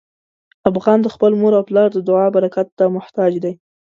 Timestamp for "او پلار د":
1.57-1.99